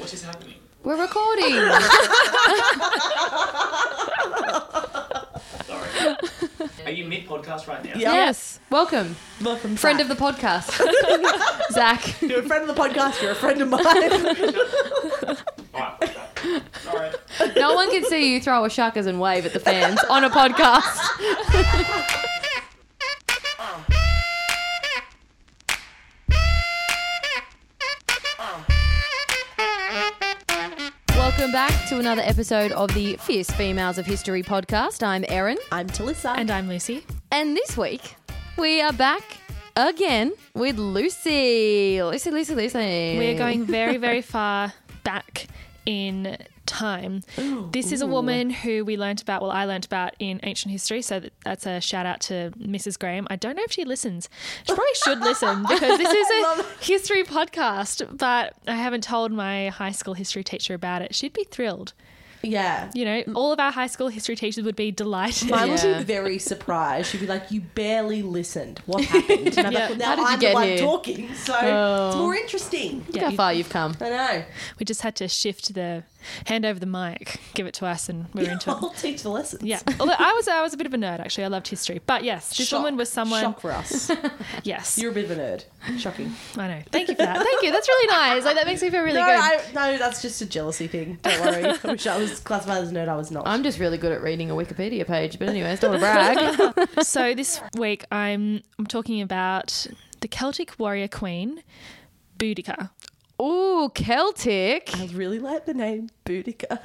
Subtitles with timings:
[0.00, 0.54] What is happening?
[0.82, 1.50] We're recording.
[5.66, 6.16] Sorry.
[6.86, 7.90] Are you mid podcast right now?
[7.94, 8.14] Yeah.
[8.14, 8.60] yes.
[8.70, 9.14] Welcome.
[9.42, 10.10] Welcome, Friend Zach.
[10.10, 11.72] of the podcast.
[11.72, 12.22] Zach.
[12.22, 13.20] You're a friend of the podcast.
[13.20, 13.84] You're a friend of mine.
[15.74, 16.16] Alright.
[16.82, 17.10] Sorry.
[17.56, 20.30] No one can see you throw a shuckers and wave at the fans on a
[20.30, 22.16] podcast.
[31.90, 35.02] To another episode of the Fierce Females of History podcast.
[35.02, 36.36] I'm Erin, I'm Talissa.
[36.38, 37.04] And I'm Lucy.
[37.32, 38.14] and this week
[38.56, 39.22] we are back
[39.74, 42.00] again with Lucy.
[42.00, 43.18] Lucy, Lucy, Lucy.
[43.18, 44.72] We're going very, very far
[45.02, 45.48] back
[45.84, 46.36] in
[46.70, 47.22] time.
[47.72, 51.02] This is a woman who we learnt about, well, I learnt about in ancient history.
[51.02, 52.98] So that- that's a shout out to Mrs.
[52.98, 53.26] Graham.
[53.30, 54.28] I don't know if she listens.
[54.66, 59.68] She probably should listen because this is a history podcast, but I haven't told my
[59.68, 61.14] high school history teacher about it.
[61.14, 61.92] She'd be thrilled.
[62.42, 62.90] yeah.
[62.94, 65.50] You know, all of our high school history teachers would be delighted.
[65.50, 65.98] Mine would Yeah.
[65.98, 67.10] be very surprised.
[67.10, 68.80] She'd be like, "You barely listened.
[68.86, 69.78] What happened?" And I'm Yeah.
[69.80, 72.06] like, well, now How did you I'm get the one here?" talking, so Oh.
[72.08, 73.04] it's more interesting.
[73.10, 73.94] Look how far you've come.
[74.00, 74.44] I know.
[74.78, 76.04] We just had to shift the
[76.46, 78.74] hand over the mic, give it to us, and we were into it.
[78.74, 79.62] I'll teach the lessons.
[79.62, 79.80] Yeah.
[79.98, 81.44] Although I was I was a bit of a nerd actually.
[81.44, 82.00] I loved history.
[82.04, 82.80] But yes, this Shock.
[82.80, 84.10] woman was someone Shock for us.
[84.64, 84.98] Yes.
[84.98, 85.64] You're a bit of a nerd.
[85.98, 86.34] Shocking.
[86.56, 86.82] I know.
[86.90, 87.42] Thank you for that.
[87.42, 87.72] Thank you.
[87.72, 88.44] That's really nice.
[88.44, 89.38] Like that makes me feel really no, good.
[89.38, 91.18] I, no, that's just a jealousy thing.
[91.22, 91.64] Don't worry.
[91.84, 93.08] I wish I was classified as a nerd.
[93.08, 93.46] I was not.
[93.46, 97.04] I'm just really good at reading a Wikipedia page, but anyway, don't want brag.
[97.04, 99.86] so this week I'm I'm talking about
[100.20, 101.62] the Celtic warrior queen,
[102.38, 102.90] Boudica.
[103.40, 104.90] Ooh, Celtic.
[104.96, 106.78] I really like the name Boudica.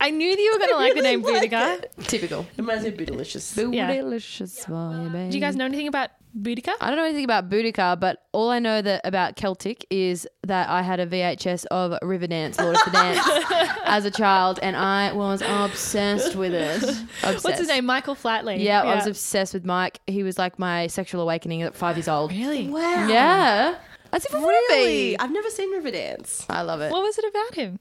[0.00, 1.82] I knew that you were gonna like the really name like Boudica.
[1.84, 1.92] it.
[2.04, 2.40] Typical.
[2.40, 3.74] It reminds me of Bootylicious.
[3.74, 3.92] Yeah.
[3.92, 5.18] Delicious baby.
[5.18, 5.28] Eh?
[5.30, 6.72] Do you guys know anything about Boudica?
[6.80, 10.68] I don't know anything about Boudica, but all I know that about Celtic is that
[10.70, 15.12] I had a VHS of Riverdance, Lord of the Dance, as a child, and I
[15.12, 16.82] was obsessed with it.
[16.82, 17.44] Obsessed.
[17.44, 17.84] What's his name?
[17.84, 18.60] Michael Flatley.
[18.62, 20.00] Yeah, I was obsessed with Mike.
[20.06, 22.32] He was like my sexual awakening at five years old.
[22.32, 22.68] Really?
[22.68, 23.06] Wow.
[23.08, 23.76] Yeah,
[24.12, 24.84] as if it would Really?
[25.12, 25.18] be.
[25.18, 26.44] I've never seen Riverdance.
[26.50, 26.92] I love it.
[26.92, 27.78] What was it about him?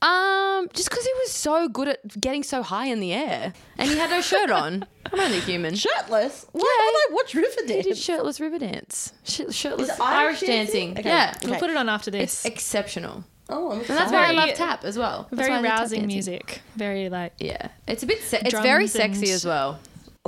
[0.00, 3.90] Um, just because he was so good at getting so high in the air, and
[3.90, 4.86] he had no shirt on.
[5.12, 5.74] I'm only human.
[5.74, 6.46] Shirtless?
[6.52, 6.84] Why Yeah.
[6.86, 7.82] would I watch He Riverdance?
[7.84, 9.12] did shirtless river dance.
[9.24, 10.94] Sh- shirtless Irish, Irish dancing.
[10.94, 10.98] dancing?
[10.98, 11.08] Okay.
[11.08, 12.44] Yeah, We'll put it on after it's this.
[12.44, 15.26] exceptional, Oh, I'm and that's why I love tap as well.
[15.32, 16.60] That's Very why I love rousing music.
[16.76, 17.32] Very like.
[17.38, 18.22] Yeah, it's a bit.
[18.22, 19.80] Se- it's very Drums and- sexy as well.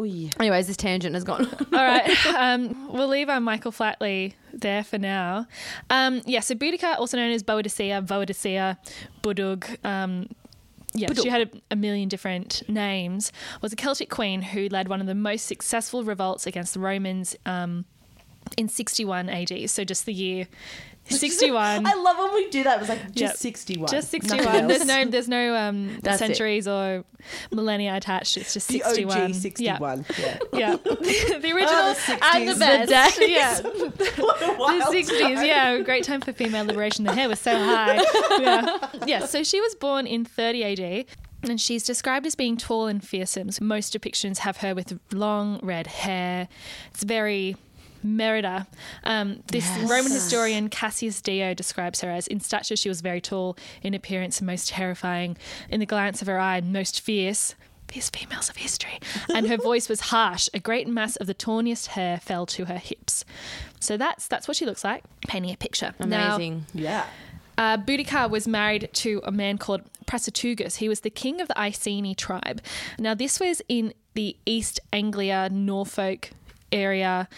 [0.04, 0.30] Yeah.
[0.38, 1.46] Anyways, this tangent has gone.
[1.72, 2.08] All right.
[2.40, 5.46] Um, we'll leave our Michael Flatley there for now.
[5.90, 8.78] Um, yeah, so Boudica, also known as Boadicea, Boadicea,
[9.20, 10.28] Buddug, um,
[10.94, 13.30] yeah, she had a, a million different names,
[13.60, 17.36] was a Celtic queen who led one of the most successful revolts against the Romans
[17.46, 17.84] um,
[18.56, 19.70] in 61 AD.
[19.70, 20.48] So just the year
[21.10, 21.86] 61.
[21.86, 22.76] I love when we do that.
[22.76, 23.36] It was like just Yep.
[23.36, 23.88] 61.
[23.90, 24.66] just 61.
[24.68, 26.26] There's no, there's no um, That's it.
[26.26, 27.04] centuries or
[27.52, 28.36] millennia attached.
[28.36, 29.16] It's just the 61.
[29.20, 29.34] OG Yeah.
[29.34, 30.04] 61.
[30.18, 30.38] Yeah.
[30.52, 33.18] Yeah, the original Oh, the and the best.
[33.18, 35.20] The yeah, the wild sixties.
[35.20, 35.46] time.
[35.46, 37.04] Yeah, great time for female liberation.
[37.04, 38.00] The hair was so high.
[38.38, 39.26] Yeah, yeah.
[39.26, 41.06] So she was born in 30 AD.
[41.42, 43.50] And she's described as being tall and fearsome.
[43.50, 46.48] So most depictions have her with long red hair.
[46.92, 47.56] It's very
[48.02, 48.66] Merida.
[49.04, 53.56] Um, this Roman historian Cassius Dio describes her as in stature she was very tall,
[53.82, 55.36] in appearance most terrifying,
[55.68, 57.54] in the glance of her eye most fierce.
[57.88, 59.00] Fierce females of history.
[59.34, 60.48] And her voice was harsh.
[60.54, 63.24] A great mass of the tawniest hair fell to her hips.
[63.80, 65.02] So that's that's what she looks like.
[65.26, 65.92] Painting a picture.
[65.98, 66.66] Now, Amazing.
[66.72, 67.06] Yeah.
[67.58, 70.76] uh, Boudica was married to a man called Prasutagus.
[70.76, 72.62] He was the king of the Iceni tribe.
[72.98, 76.30] Now, this was in the East Anglia, Norfolk
[76.70, 77.28] area.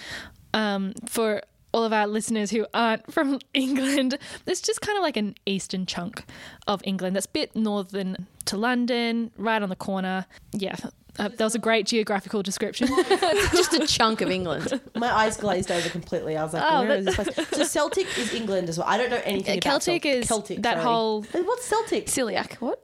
[0.54, 1.42] Um, for
[1.72, 5.86] all of our listeners who aren't from England, it's just kind of like an eastern
[5.86, 6.24] chunk
[6.66, 10.26] of England that's a bit northern to London, right on the corner.
[10.52, 10.76] Yeah,
[11.18, 12.88] uh, that was a great geographical description.
[13.52, 14.80] Just a chunk of England.
[14.96, 16.36] My eyes glazed over completely.
[16.38, 17.48] I was like, Oh, where but- is this place?
[17.50, 18.86] So Celtic is England as well.
[18.88, 20.84] I don't know anything Yeah, about Celtic Cel- is Celtic, that sorry.
[20.84, 22.06] whole- What's Celtic?
[22.06, 22.54] Celiac.
[22.56, 22.82] What?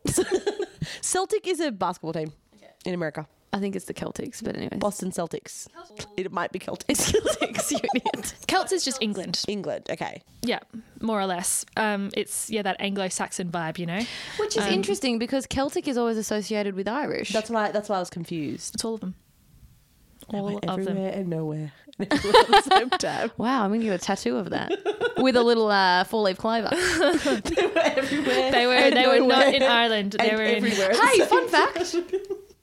[1.01, 2.33] Celtic is a basketball team
[2.85, 3.27] in America.
[3.53, 4.77] I think it's the Celtics, but anyway.
[4.79, 5.67] Boston Celtics.
[6.19, 6.85] It might be Celtic.
[6.91, 8.35] It's Celtics, you idiot.
[8.47, 9.43] Celts is just England.
[9.49, 9.87] England.
[9.89, 10.23] Okay.
[10.43, 10.59] Yeah,
[11.01, 11.65] more or less.
[11.77, 14.01] Um, it's yeah that Anglo-Saxon vibe, you know.
[14.39, 17.31] Which is interesting because Celtic is always associated with Irish.
[17.33, 17.71] That's why.
[17.73, 18.75] That's why I was confused.
[18.75, 19.15] It's all of them.
[20.29, 20.89] All went of them.
[20.89, 21.73] everywhere and nowhere.
[21.99, 23.31] And at the same time.
[23.39, 24.71] wow, I'm going to get a tattoo of that
[25.17, 26.69] with a little uh, four leaf clover.
[26.71, 28.53] they were everywhere.
[28.53, 30.13] They were and they were not in Ireland.
[30.19, 30.91] They were in everywhere.
[30.91, 31.97] at the Hey, fun fact.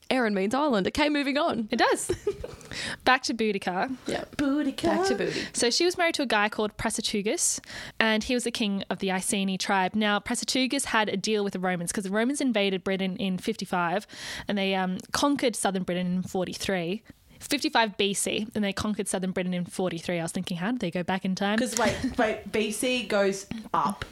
[0.09, 0.87] Erin means island.
[0.87, 1.67] Okay, moving on.
[1.71, 2.11] It does.
[3.05, 3.95] Back to Boudica.
[4.05, 4.25] Yeah.
[4.37, 5.41] Booty Back to booty.
[5.53, 7.59] So she was married to a guy called Prasutagus,
[7.99, 9.95] and he was the king of the Iceni tribe.
[9.95, 14.05] Now, Prasutagus had a deal with the Romans because the Romans invaded Britain in 55,
[14.47, 17.03] and they um, conquered southern Britain in 43.
[17.39, 20.19] 55 BC, and they conquered southern Britain in 43.
[20.19, 21.57] I was thinking, how did they go back in time?
[21.57, 24.05] Because wait, wait, BC goes up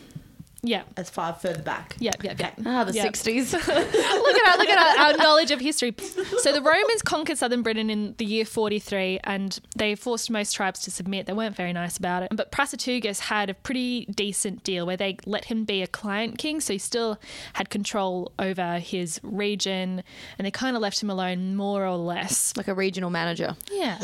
[0.65, 1.95] Yeah, as far further back.
[1.99, 2.51] yeah, yeah, yeah.
[2.65, 3.05] Ah, the Yeah.
[3.07, 3.51] 60s.
[3.67, 5.93] look at our look at our, our knowledge of history.
[6.39, 10.79] So the Romans conquered southern Britain in the year 43, and they forced most tribes
[10.83, 11.25] to submit.
[11.25, 12.29] They weren't very nice about it.
[12.33, 16.61] But Prasutagus had a pretty decent deal where they let him be a client king,
[16.61, 17.19] so he still
[17.53, 20.01] had control over his region,
[20.37, 22.55] and they kind of left him alone more or less.
[22.55, 23.57] like a regional manager.
[23.69, 23.99] Yeah,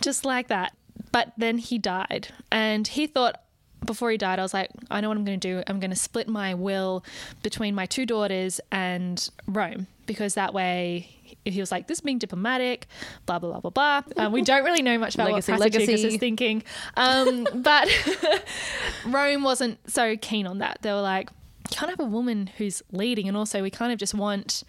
[0.00, 0.72] just like that.
[1.12, 3.40] But then he died, and he thought
[3.90, 5.64] before he died, I was like, I know what I'm going to do.
[5.66, 7.04] I'm going to split my will
[7.42, 11.16] between my two daughters and Rome because that way.
[11.44, 12.86] He was like, "This being diplomatic,
[13.24, 15.92] blah blah blah blah blah." Um, we don't really know much about Legacy, what legacy.
[15.94, 16.62] is thinking,
[16.98, 17.88] um, but
[19.06, 20.80] Rome wasn't so keen on that.
[20.82, 21.30] They were like,
[21.68, 24.64] "You can't have a woman who's leading, and also we kind of just want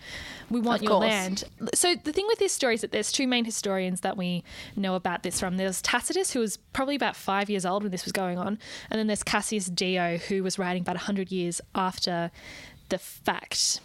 [0.49, 1.09] we want Of your course.
[1.09, 1.43] land."
[1.73, 4.43] So the thing with this story is that there's two main historians that we
[4.75, 5.57] know about this from.
[5.57, 8.59] There's Tacitus, who was probably about five years old when this was going on,
[8.89, 12.31] and then there's Cassius Dio, who was writing about hundred years after
[12.89, 13.79] the fact.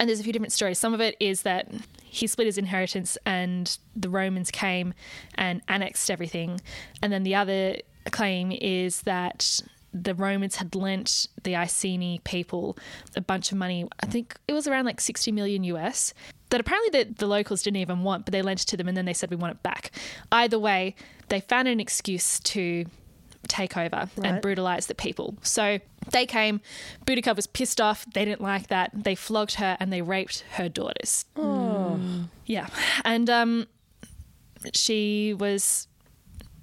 [0.00, 0.78] And there's a few different stories.
[0.78, 1.68] Some of it is that
[2.02, 4.94] he split his inheritance and the Romans came
[5.36, 6.60] and annexed everything.
[7.02, 7.76] And then the other
[8.10, 9.60] claim is that
[10.04, 12.76] the Romans had lent the Iceni people
[13.14, 13.88] a bunch of money.
[14.02, 16.12] I think it was around like 60 million US
[16.50, 18.96] that apparently the, the locals didn't even want, but they lent it to them and
[18.96, 19.90] then they said we want it back.
[20.30, 20.94] Either way,
[21.28, 22.84] they found an excuse to
[23.48, 25.36] take over and brutalize the people.
[25.42, 25.78] So
[26.12, 26.60] they came,
[27.04, 28.90] Boudica was pissed off, they didn't like that.
[28.92, 31.24] They flogged her and they raped her daughters.
[32.44, 32.68] Yeah.
[33.04, 33.66] And um
[34.72, 35.86] she was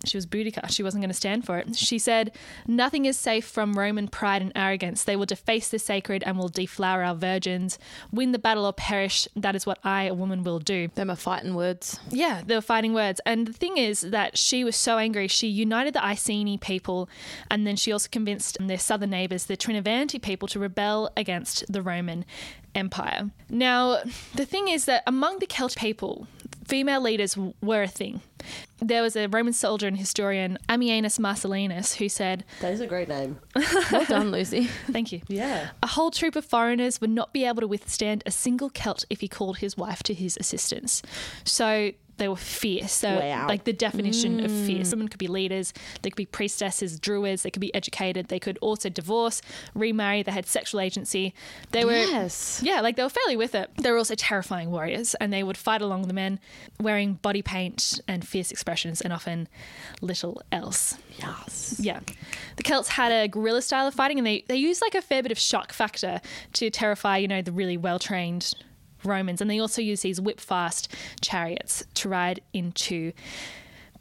[0.05, 0.69] she was Boudica.
[0.69, 1.75] She wasn't going to stand for it.
[1.75, 2.31] She said,
[2.67, 5.03] Nothing is safe from Roman pride and arrogance.
[5.03, 7.79] They will deface the sacred and will deflower our virgins.
[8.11, 9.27] Win the battle or perish.
[9.35, 10.89] That is what I, a woman, will do.
[10.95, 11.99] Them are fighting words.
[12.09, 13.21] Yeah, they were fighting words.
[13.25, 17.09] And the thing is that she was so angry, she united the Iceni people
[17.49, 21.81] and then she also convinced their southern neighbours, the Trinovanti people, to rebel against the
[21.81, 22.25] Roman
[22.75, 23.29] Empire.
[23.49, 23.99] Now,
[24.33, 26.27] the thing is that among the Celtic people,
[26.65, 28.21] female leaders were a thing.
[28.79, 33.07] There was a Roman soldier and historian, Ammianus Marcellinus, who said, That is a great
[33.07, 33.39] name.
[33.91, 34.65] Well done, Lucy.
[34.91, 35.21] Thank you.
[35.27, 35.69] Yeah.
[35.83, 39.21] A whole troop of foreigners would not be able to withstand a single Celt if
[39.21, 41.01] he called his wife to his assistance.
[41.43, 42.91] So they were fierce.
[42.91, 43.47] So, Wow.
[43.47, 44.89] like the definition of fierce.
[44.89, 44.91] Mm.
[44.91, 48.57] Women could be leaders, they could be priestesses, druids, they could be educated, they could
[48.61, 49.41] also divorce,
[49.73, 51.33] remarry, they had sexual agency.
[51.71, 51.91] They were.
[51.93, 52.61] Yes.
[52.63, 53.69] Yeah, like they were fairly with it.
[53.77, 56.39] They were also terrifying warriors and they would fight along the men
[56.79, 59.47] wearing body paint and fierce expressions and often
[60.01, 60.97] little else.
[61.17, 61.77] Yes.
[61.79, 61.99] Yeah.
[62.57, 65.23] The Celts had a guerrilla style of fighting and they, they used like a fair
[65.23, 66.21] bit of shock factor
[66.53, 68.53] to terrify, you know, the really well trained
[69.05, 69.41] Romans.
[69.41, 73.13] And they also used these whip fast chariots to ride into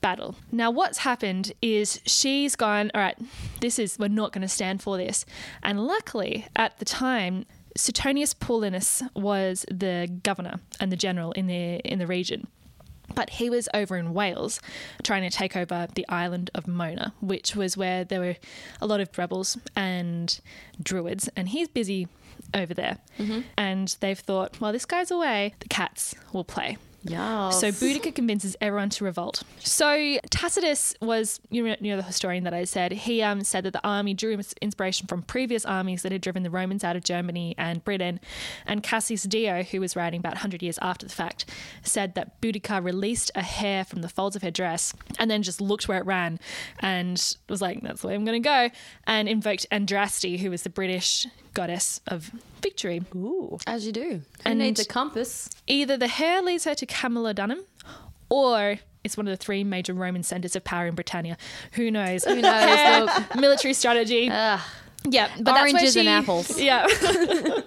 [0.01, 0.35] battle.
[0.51, 3.17] Now, what's happened is she's gone, all right,
[3.61, 5.25] this is, we're not going to stand for this.
[5.63, 7.47] And luckily, at the time,
[7.77, 12.47] Suetonius Paulinus was the governor and the general in the in the region.
[13.15, 14.61] But he was over in Wales
[15.03, 18.37] trying to take over the island of Mona, which was where there were
[18.81, 20.39] a lot of rebels and
[20.83, 22.09] druids, and he's busy
[22.55, 22.99] over there.
[23.57, 26.77] And they've thought, well, this guy's away, the cats will play.
[27.05, 27.61] Yes.
[27.61, 29.43] So Boudica convinces everyone to revolt.
[29.59, 33.85] So Tacitus was, you know, the historian that I said, he um, said that the
[33.85, 37.85] army drew inspiration from previous armies that had driven the Romans out of Germany and
[37.85, 38.21] Britain.
[38.67, 41.45] And Cassius Dio, who was writing about 100 years after the fact,
[41.83, 45.61] said that Boudica released a hair from the folds of her dress and then just
[45.61, 46.39] looked where it ran
[46.79, 48.71] and was like, that's the way I'm going to go.
[49.09, 52.31] And invoked Andraste, who was the British goddess of
[52.63, 53.03] victory.
[53.15, 53.59] Ooh.
[53.67, 54.11] As you do.
[54.11, 55.49] Who And- needs a compass?
[55.67, 57.61] Either the hair leads her to Camulodunum,
[58.29, 61.37] or it's one of the three major Roman centers of power in Britannia.
[61.73, 62.25] Who knows?
[62.25, 62.45] Who knows?
[62.65, 63.07] Hair,
[63.37, 64.29] military strategy.
[64.33, 64.61] Ugh.
[65.09, 66.61] yeah, but that's where Oranges and she- apples.
[66.61, 66.87] Yeah.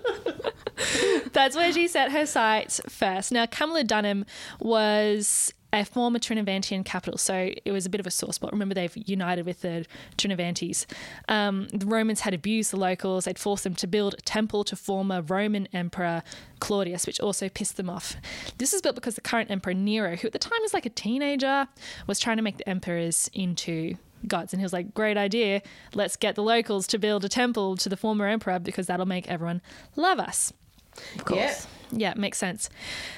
[1.31, 3.31] That's where she set her sights first.
[3.31, 4.25] Now, Camulodunum
[4.59, 8.51] was a former Trinovantian capital, so it was a bit of a sore spot.
[8.51, 9.85] Remember, they've united with the
[10.17, 10.85] Trinovantes.
[11.27, 13.25] Um, the Romans had abused the locals.
[13.25, 16.23] They'd forced them to build a temple to former Roman Emperor
[16.59, 18.15] Claudius, which also pissed them off.
[18.57, 20.89] This is built because the current Emperor Nero, who at the time was like a
[20.89, 21.67] teenager,
[22.07, 24.53] was trying to make the emperors into gods.
[24.53, 25.61] And he was like, great idea.
[25.93, 29.29] Let's get the locals to build a temple to the former emperor because that'll make
[29.29, 29.61] everyone
[29.95, 30.53] love us.
[31.15, 31.67] Of course.
[31.91, 32.69] Yeah, makes sense.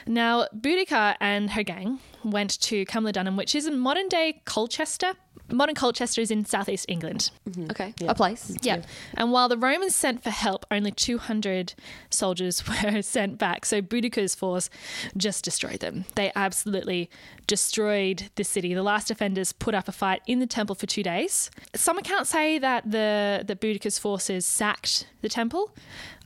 [0.05, 5.13] Now, Boudica and her gang went to Camulodunum, which is in modern day Colchester.
[5.51, 7.31] Modern Colchester is in southeast England.
[7.71, 7.93] Okay.
[8.07, 8.55] A place.
[8.61, 8.81] Yeah.
[9.13, 11.73] And while the Romans sent for help, only 200
[12.09, 13.65] soldiers were sent back.
[13.65, 14.69] So Boudica's force
[15.15, 16.05] just destroyed them.
[16.15, 17.09] They absolutely
[17.47, 18.73] destroyed the city.
[18.73, 21.49] The last defenders put up a fight in the temple for two days.
[21.75, 25.73] Some accounts say that the that Boudica's forces sacked the temple.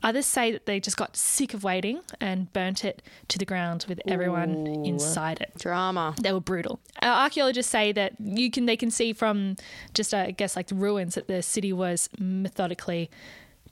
[0.03, 3.85] Others say that they just got sick of waiting and burnt it to the ground
[3.87, 6.15] with everyone inside it Drama.
[6.19, 6.79] they were brutal.
[7.03, 9.55] Our archaeologists say that you can they can see from
[9.93, 13.09] just uh, I guess like the ruins that the city was methodically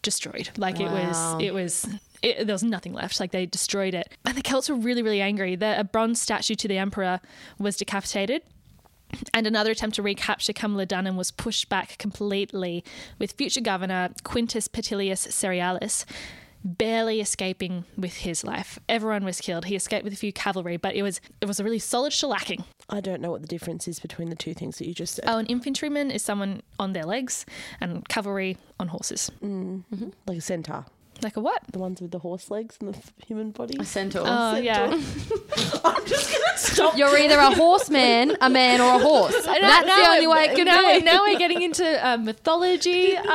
[0.02, 0.50] destroyed.
[0.58, 0.86] Like Wow.
[0.86, 1.88] it was it was
[2.22, 3.20] it, there was nothing left.
[3.20, 4.14] Like they destroyed it.
[4.26, 5.56] And the Celts were really really angry.
[5.56, 7.20] The, a bronze statue to the emperor
[7.58, 8.42] was decapitated.
[9.34, 12.84] And another attempt to recapture Camulodunum was pushed back completely,
[13.18, 16.06] with future governor Quintus Petilius Cerealis
[16.64, 18.78] barely escaping with his life.
[18.88, 19.66] Everyone was killed.
[19.66, 22.64] He escaped with a few cavalry, but it was it was a really solid shellacking.
[22.90, 25.26] I don't know what the difference is between the two things that you just said.
[25.28, 27.46] Oh, an infantryman is someone on their legs,
[27.80, 29.32] and cavalry on horses.
[29.42, 30.86] Like a centaur.
[31.22, 31.62] Like a what?
[31.72, 33.76] The ones with the horse legs and the human body.
[33.78, 34.24] A centaur.
[34.26, 34.86] Oh yeah.
[35.84, 36.98] I'm just going to stop.
[36.98, 39.34] You're either a horseman, a man, or a horse.
[39.46, 41.02] That's the only way it could now, be.
[41.02, 43.18] now we're getting into uh, mythology.
[43.18, 43.26] Um,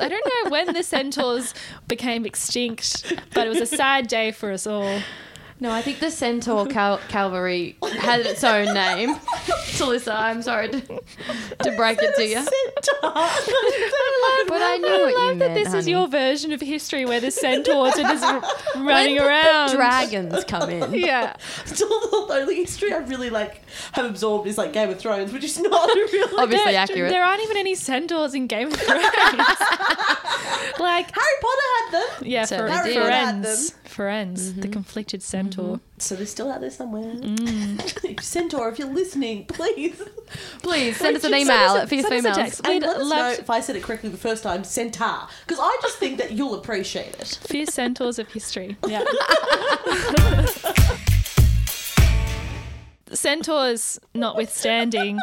[0.00, 1.54] I don't know when the centaurs
[1.88, 5.00] became extinct, but it was a sad day for us all.
[5.62, 9.14] No, I think the centaur cal- cavalry had its own name.
[9.76, 12.42] Talissa, I'm sorry to, to break it to you.
[13.02, 17.04] But I knew what I you love that meant, this is your version of history
[17.04, 18.40] where the centaurs are just r-
[18.74, 19.70] When running did the around.
[19.74, 20.94] dragons come in.
[20.98, 21.36] yeah.
[21.66, 21.88] Still,
[22.26, 23.62] the only history I really like
[23.92, 26.34] have absorbed is like Game of Thrones, which is not really.
[26.38, 27.10] Obviously There- accurate.
[27.10, 29.02] There aren't even any centaurs in Game of Thrones.
[30.80, 33.72] like, Harry Potter had them, yeah, for, Certainly did.
[33.90, 34.20] Firenze.
[34.20, 34.72] Firenze, the mm-hmm.
[34.72, 35.76] conflicted centaur.
[35.76, 35.98] Mm-hmm.
[35.98, 37.14] so they're still out there somewhere.
[37.14, 38.20] Mm.
[38.20, 40.00] Centaur, if you're listening, please.
[40.62, 42.66] Please send us an email at Fierce send us a Females.
[42.66, 45.58] We'd let us love know if I said it correctly the first time, centaur, because
[45.60, 47.38] I just think that you'll appreciate it.
[47.42, 48.76] Fierce centaurs of history.
[48.86, 49.04] Yeah.
[53.12, 55.18] Centaurs notwithstanding,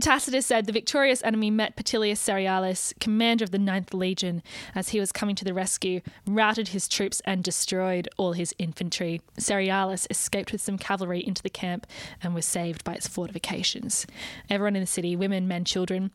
[0.00, 4.42] Tacitus said the victorious enemy met Petilius Cerealis, commander of the Ninth Legion,
[4.74, 9.20] as he was coming to the rescue, routed his troops and destroyed all his infantry.
[9.38, 11.86] Cerealis escaped with some cavalry into the camp
[12.22, 14.06] and was saved by its fortifications.
[14.50, 16.10] Everyone in the city, women, men, children,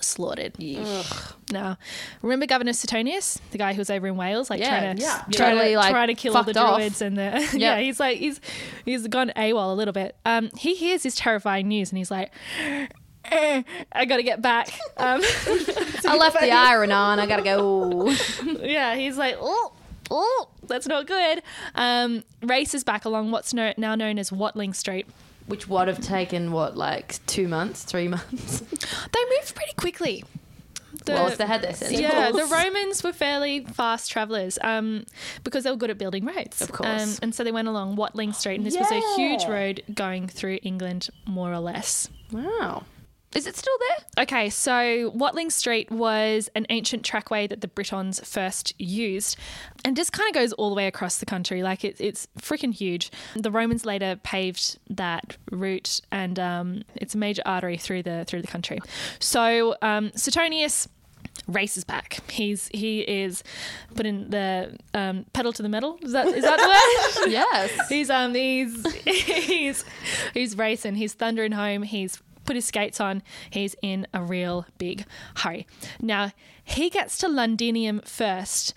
[0.00, 0.58] slaughtered.
[1.52, 1.78] Now,
[2.22, 5.24] remember Governor Suetonius, the guy who was over in Wales, like Yeah, trying to yeah.
[5.32, 6.76] trying, Totally, to, like, trying to kill all the fucked off.
[6.78, 7.22] druids and the
[7.54, 7.76] yeah.
[7.76, 7.80] Yeah.
[7.80, 8.40] He's like he's
[8.84, 10.16] he's gone AWOL a little bit.
[10.24, 12.32] Um, he hears this terrifying news and he's like.
[13.26, 13.62] "Eh,
[13.92, 14.68] I gotta get back.
[14.96, 15.20] Um,
[16.06, 17.18] I left the iron on.
[17.18, 18.10] I gotta go.
[18.62, 19.72] yeah, he's like, oh,
[20.10, 21.42] oh, that's not good.
[21.74, 25.06] Um, races back along what's no, now known as Watling Street.
[25.46, 28.60] Which would have taken what, like two months, three months?
[29.12, 30.24] They moved pretty quickly.
[31.04, 31.92] The- well, they had their sense.
[31.92, 35.04] yeah, the Romans were fairly fast travelers um,
[35.42, 36.62] because they were good at building roads.
[36.62, 36.88] Of course.
[36.88, 40.28] Um, and so they went along Watling Street, and this was a huge road going
[40.28, 42.08] through England, more or less.
[42.32, 42.84] Wow.
[43.34, 44.24] Is it still there?
[44.24, 49.36] Okay, so Watling Street was an ancient trackway that the Britons first used
[49.84, 51.62] and just kind of goes all the way across the country.
[51.62, 53.10] Like it, it's freaking huge.
[53.34, 58.42] The Romans later paved that route and um, it's a major artery through the through
[58.42, 58.78] the country.
[59.18, 60.88] So um, Suetonius
[61.48, 62.18] races back.
[62.30, 63.42] He's he is
[63.94, 65.98] putting the um, pedal to the metal.
[66.02, 67.30] Is that is that the word?
[67.32, 67.88] Yes.
[67.88, 69.84] He's um he's he's
[70.32, 70.94] he's racing.
[70.94, 71.82] He's thundering home.
[71.82, 73.22] He's put his skates on.
[73.50, 75.04] He's in a real big
[75.36, 75.66] hurry.
[76.00, 76.32] Now
[76.62, 78.74] he gets to Londinium first.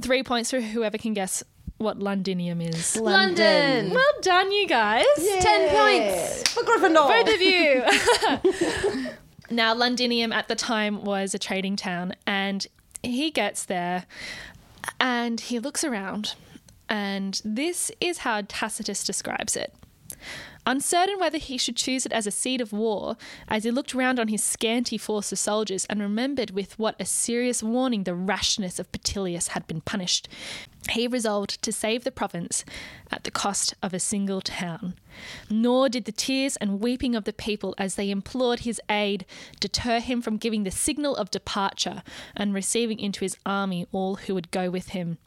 [0.00, 1.42] Three points for whoever can guess
[1.78, 2.96] what Londinium is.
[2.96, 3.90] London.
[3.90, 5.04] Well done, you guys.
[5.16, 6.52] Ten points.
[6.52, 7.08] for Gryffindor.
[7.08, 9.10] Both of you.
[9.50, 12.66] now, Londinium at the time was a trading town, and
[13.02, 14.04] he gets there
[14.98, 16.34] and he looks around,
[16.88, 19.74] and this is how Tacitus describes it.
[20.66, 23.16] Uncertain whether he should choose it as a seat of war,
[23.48, 27.04] as he looked round on his scanty force of soldiers and remembered with what a
[27.04, 30.28] serious warning the rashness of Petilius had been punished,
[30.90, 32.64] he resolved to save the province
[33.10, 34.94] at the cost of a single town.
[35.48, 39.24] Nor did the tears and weeping of the people as they implored his aid
[39.60, 42.02] deter him from giving the signal of departure
[42.36, 45.18] and receiving into his army all who would go with him.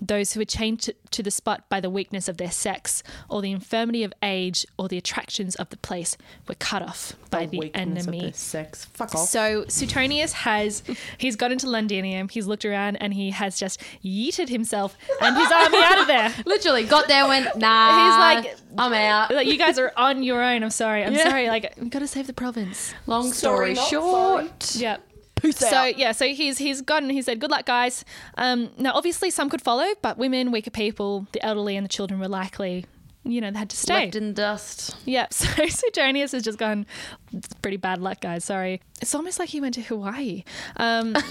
[0.00, 3.40] Those who were chained to, to the spot by the weakness of their sex, or
[3.42, 6.16] the infirmity of age, or the attractions of the place,
[6.48, 8.32] were cut off by the, weakness of enemy.
[8.34, 8.84] sex.
[8.86, 9.28] Fuck off.
[9.28, 10.82] So Suetonius has
[11.18, 15.50] he's got into Londinium, he's looked around and he has just yeeted himself and his
[15.50, 16.34] army out of there.
[16.46, 18.34] Literally got there, went nah.
[18.34, 19.30] He's like- I'm out.
[19.30, 20.62] Like you guys are on your own.
[20.62, 21.04] I'm sorry.
[21.04, 21.28] I'm Yeah.
[21.28, 21.48] sorry.
[21.48, 22.94] Like we got to save the province.
[23.06, 24.76] Long Sorry, story not short.
[24.76, 24.96] Yeah.
[25.42, 25.98] Peace So out.
[25.98, 28.04] yeah, so he's he's gotten he said, Good luck guys.
[28.36, 32.20] Um now obviously some could follow, but women, weaker people, the elderly and the children
[32.20, 32.86] were likely
[33.24, 34.06] you know, they had to stay.
[34.06, 34.96] Left in dust.
[35.04, 36.86] Yeah, so Suetonius has just gone,
[37.32, 38.44] it's pretty bad luck, guys.
[38.44, 38.80] Sorry.
[39.00, 40.42] It's almost like he went to Hawaii.
[40.76, 41.14] Um,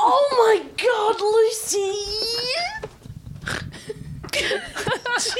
[0.00, 1.94] Oh my god, Lucy!
[4.30, 4.60] Did you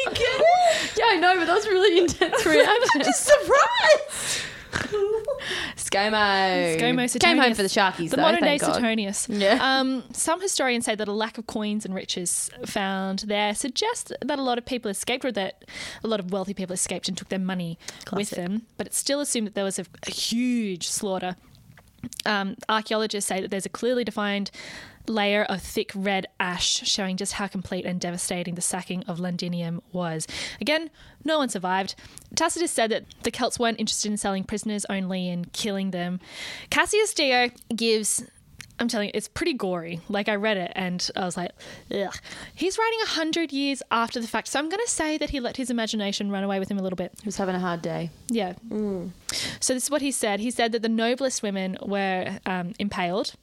[0.06, 0.96] get it?
[0.98, 2.88] Yeah, I know, but that was a really intense reaction.
[2.94, 4.40] I'm just surprised!
[5.90, 7.20] ScoMo ScoMo.
[7.20, 8.58] Came home for the Sharkies, the though, modern day.
[8.58, 9.28] Suetonius.
[9.28, 9.58] Yeah.
[9.60, 14.38] Um, some historians say that a lack of coins and riches found there suggests that
[14.38, 15.64] a lot of people escaped, or that
[16.02, 17.78] a lot of wealthy people escaped and took their money
[18.12, 18.62] with them.
[18.76, 21.36] But it's still assumed that there was a, a huge slaughter.
[22.24, 24.50] Um, archaeologists say that there's a clearly defined
[25.08, 29.82] layer of thick red ash showing just how complete and devastating the sacking of Londinium
[29.92, 30.26] was.
[30.60, 30.90] Again,
[31.24, 31.94] no one survived.
[32.34, 36.20] Tacitus said that the Celts weren't interested in selling prisoners only and killing them.
[36.70, 38.24] Cassius Dio gives
[38.80, 40.00] I'm telling you, it's pretty gory.
[40.08, 41.50] Like I read it and I was like,
[41.92, 42.14] ugh.
[42.54, 45.40] He's writing a hundred years after the fact, so I'm going to say that he
[45.40, 47.12] let his imagination run away with him a little bit.
[47.20, 48.10] He was having a hard day.
[48.28, 48.54] Yeah.
[49.60, 50.40] So this is what he said.
[50.40, 53.34] He said that the noblest women were um, impaled,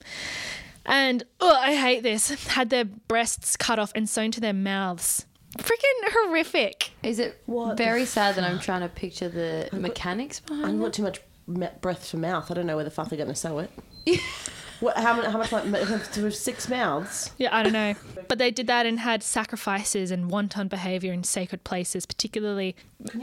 [0.85, 2.29] and oh, I hate this.
[2.47, 5.25] Had their breasts cut off and sewn to their mouths.
[5.57, 6.91] Freaking horrific.
[7.01, 10.71] Is it What the very sad that I'm trying to picture the mechanics behind I've
[10.71, 10.93] behind got it?
[10.93, 12.51] too much me- breath for mouth.
[12.51, 13.71] I don't know where the fuck they're going to sew it.
[14.81, 15.63] what, how, much, how much, like,
[16.11, 17.31] to six mouths?
[17.37, 17.93] Yeah, I don't know.
[18.27, 22.75] But they did that and had sacrifices and wanton behavior in sacred places, particularly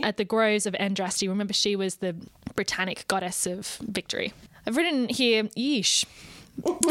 [0.03, 1.29] at the groves of Andraste.
[1.29, 2.17] Remember, she was the
[2.55, 4.33] Britannic goddess of victory.
[4.67, 6.07] I've written here, yeesh.
[6.65, 6.85] How'd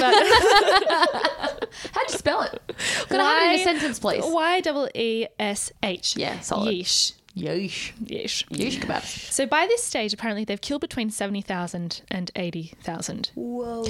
[2.09, 2.61] you spell it?
[3.07, 4.23] Can I have it in a sentence, please?
[4.25, 6.17] Y double E S H.
[6.17, 6.73] Yeah, solid.
[6.73, 7.13] Yeesh.
[7.35, 7.93] Yeesh.
[8.03, 8.45] Yeesh.
[8.49, 9.31] Yeesh kebabs.
[9.31, 13.31] So by this stage, apparently they've killed between 70,000 and 80,000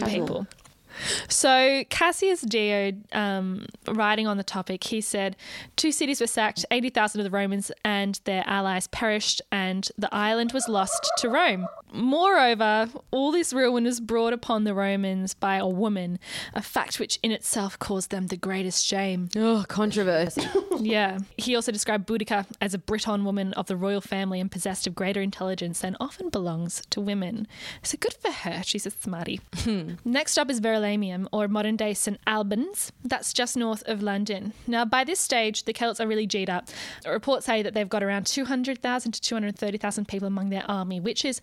[0.06, 0.48] people.
[1.28, 5.36] So Cassius Dio, um, writing on the topic, he said,
[5.76, 10.52] two cities were sacked, 80,000 of the Romans and their allies perished, and the island
[10.52, 11.68] was lost to Rome.
[11.94, 16.20] Moreover, all this ruin was brought upon the Romans by a woman,
[16.54, 19.30] a fact which in itself caused them the greatest shame.
[19.36, 20.42] Oh, controversy.
[20.80, 21.20] Yeah.
[21.38, 24.96] He also described Boudica as a Briton woman of the royal family and possessed of
[24.96, 27.46] greater intelligence than often belongs to women.
[27.84, 28.64] So good for her.
[28.64, 29.42] She's a smarty.
[30.04, 30.60] Next up is
[31.32, 32.20] Or modern day St.
[32.28, 32.92] Albans.
[33.04, 34.54] That's just north of London.
[34.68, 36.68] Now, by this stage, the Celts are really G'd up.
[37.06, 41.40] Reports say that they've got around 200,000 to 230,000 people among their army, which is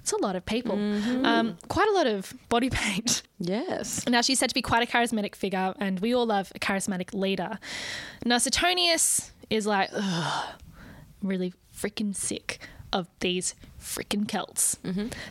[0.00, 0.74] it's a lot of people.
[0.76, 3.22] Um, quite a lot of body paint.
[3.38, 4.06] yes.
[4.08, 7.12] Now, she's said to be quite a charismatic figure, and we all love a charismatic
[7.14, 7.58] leader.
[8.24, 10.54] Now, Suetonius is like, Ugh,
[11.22, 12.58] really freaking sick
[12.92, 14.78] of these freaking Celts.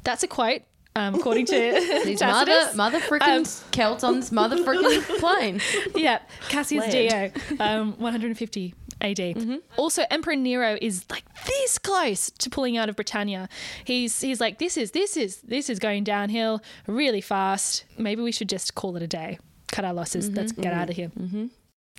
[0.03, 0.61] That's a quote,
[0.97, 1.53] um, according to
[2.05, 2.75] These mother, Tacitus.
[2.75, 5.61] mother freaking Celts on this mother freaking plane.
[5.95, 9.17] yeah, Cassius Dio, um, 150 AD.
[9.17, 9.55] Mm-hmm.
[9.77, 13.47] Also, Emperor Nero is like this close to pulling out of Britannia.
[13.85, 17.85] He's he's like, this is this is this is going downhill really fast.
[17.97, 19.37] Maybe we should just call it a day.
[19.71, 20.27] Cut our losses.
[20.27, 20.37] Mm-hmm.
[20.37, 20.79] Let's get mm-hmm.
[20.79, 21.11] out of here.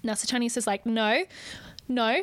[0.02, 1.24] Now Suetonius is like, no,
[1.87, 2.22] no.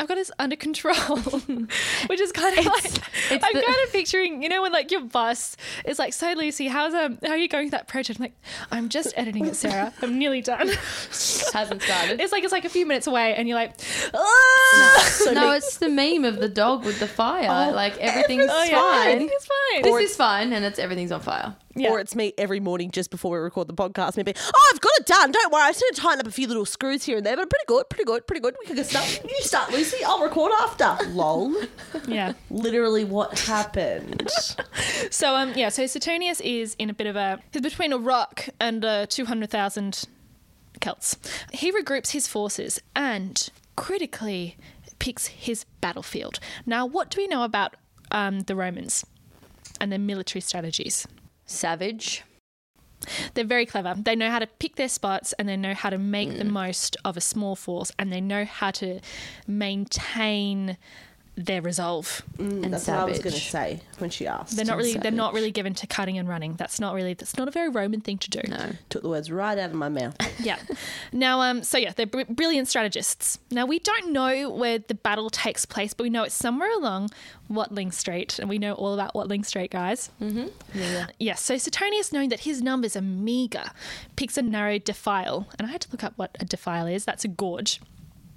[0.00, 0.96] I've got this under control,
[2.06, 4.90] which is kind of like it's I'm the- kind of picturing, you know, when like
[4.90, 8.18] your boss is like, "So Lucy, how's um, how are you going with that project?"
[8.18, 8.34] I'm like,
[8.72, 9.92] "I'm just editing it, Sarah.
[10.02, 10.68] I'm nearly done."
[11.52, 12.20] Hasn't started.
[12.20, 13.74] It's like it's like a few minutes away, and you're like,
[14.14, 17.72] "Ah!" no, it's the meme of the dog with the fire.
[17.72, 19.08] like everything's Oh yeah, fine.
[19.16, 19.82] everything's fine.
[19.82, 21.54] This is fine, and it's everything's on fire.
[21.74, 21.90] Yeah.
[21.90, 24.16] Or it's me every morning just before we record the podcast.
[24.16, 25.30] Maybe, oh, I've got it done.
[25.30, 25.62] Don't worry.
[25.62, 27.64] I just need to tighten up a few little screws here and there, but pretty
[27.66, 28.56] good, pretty good, pretty good.
[28.58, 29.20] We can get started.
[29.22, 30.02] You start, Lucy.
[30.04, 30.96] I'll record after.
[31.10, 31.54] Lol.
[32.08, 32.32] yeah.
[32.50, 34.28] Literally, what happened?
[35.10, 38.48] So um yeah, so Suetonius is in a bit of a he's between a rock
[38.60, 40.04] and uh, two hundred thousand
[40.80, 41.16] Celts.
[41.52, 44.56] He regroups his forces and critically
[44.98, 46.38] picks his battlefield.
[46.66, 47.74] Now, what do we know about
[48.10, 49.04] um, the Romans
[49.80, 51.06] and their military strategies?
[51.50, 52.22] Savage.
[53.34, 53.94] They're very clever.
[53.96, 56.50] They know how to pick their spots and they know how to make the mm.
[56.50, 59.00] most of a small force and they know how to
[59.46, 60.76] maintain
[61.46, 62.22] their resolve.
[62.38, 64.56] and That's what I was going to say when she asked.
[64.56, 66.54] They're not really they're not really given to cutting and running.
[66.54, 68.40] That's not really that's not a very Roman thing to do.
[68.48, 68.72] No.
[68.88, 70.16] Took the words right out of my mouth.
[70.40, 70.56] Yeah.
[71.12, 73.38] Now, um, so yeah, they're br- brilliant strategists.
[73.50, 77.10] Now we don't know where the battle takes place, but we know it's somewhere along
[77.50, 80.10] Watling Street, and we know all about Watling Street, guys.
[80.22, 80.46] Mm-hmm.
[80.72, 81.06] Yeah.
[81.18, 81.42] Yes.
[81.42, 83.64] So Suetonius, knowing that his numbers are meager,
[84.16, 87.04] picks a narrow defile, and I had to look up what a defile is.
[87.04, 87.80] That's a gorge.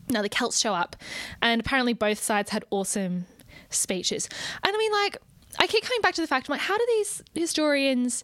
[0.10, 0.96] Now the Celts show up,
[1.42, 3.26] and apparently both sides had awesome
[3.70, 4.30] speeches.
[4.64, 5.18] And I mean, like,
[5.60, 8.24] I keep coming back to the fact, I'm like, how do these historians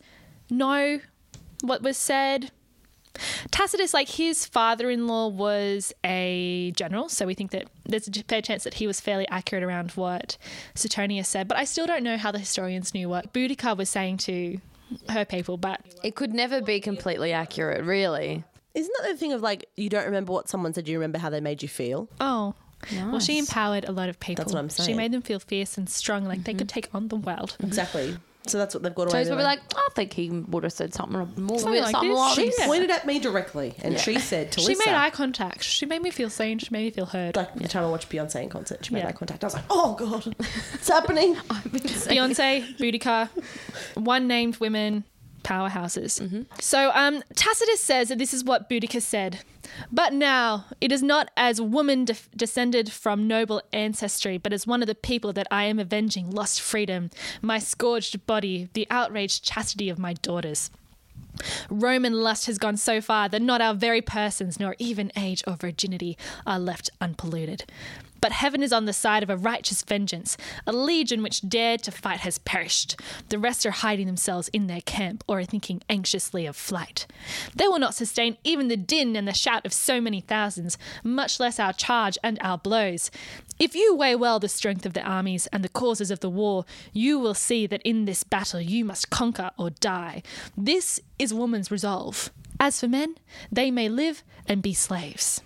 [0.50, 1.00] know
[1.62, 2.52] what was said?
[3.52, 8.12] Tacitus, like his father in law was a general, so we think that there's a
[8.24, 10.38] fair chance that he was fairly accurate around what
[10.76, 11.48] Suetonius said.
[11.48, 14.60] But I still don't know how the historians knew what Boudica was saying to
[15.10, 15.58] her people.
[15.58, 18.44] But It could never be completely accurate, really.
[18.76, 21.30] Isn't that the thing of like, you don't remember what someone said, you remember how
[21.30, 22.08] they made you feel?
[22.22, 22.54] oh,
[22.94, 24.46] well, she empowered a lot of people.
[24.46, 24.88] That's what I'm saying.
[24.88, 26.74] She made them feel fierce and strong, like they could mhm.
[26.74, 27.58] take on the world.
[27.62, 28.16] Exactly.
[28.48, 29.38] So that's what they've got So away he's with.
[29.38, 32.18] probably like, I think he would have said something more Something like something this.
[32.18, 32.54] like she.
[32.58, 32.66] Yeah.
[32.68, 35.62] pointed at me directly and she said to She Lisa, made eye contact.
[35.62, 36.58] She made me feel seen.
[36.58, 37.36] She made me feel heard.
[37.36, 39.10] like the time I watched Beyonce in concert, she made Yeah.
[39.10, 39.44] eye contact.
[39.44, 40.34] I was like, oh god,
[40.74, 41.36] it's happening.
[42.08, 43.30] Beyonce, Boudica,
[43.96, 45.04] one named women,
[45.44, 46.22] powerhouses.
[46.22, 46.44] Mm-hmm.
[46.60, 49.40] So um, Tacitus says that this is what Boudica said.
[49.92, 54.82] But now it is not as woman de- descended from noble ancestry, but as one
[54.82, 59.90] of the people that I am avenging lost freedom, my scourged body, the outraged chastity
[59.90, 60.72] of my daughters.
[61.70, 65.56] Roman lust has gone so far that not our very persons, nor even age or
[65.56, 67.66] virginity, are left unpolluted.
[68.22, 70.38] But heaven is on the side of a righteous vengeance.
[70.68, 73.00] A legion which dared to fight has perished.
[73.30, 77.08] The rest are hiding themselves in their camp or are thinking anxiously of flight.
[77.56, 81.40] They will not sustain even the din and the shout of so many thousands, much
[81.40, 83.12] less our charge and our blows.
[83.60, 86.66] If you weigh well the strength of the armies and the causes of the war,
[86.94, 90.24] you will see that in this battle you must conquer or die.
[90.56, 92.32] This is woman's resolve.
[92.60, 93.16] As for men,
[93.52, 95.42] they may live and be slaves.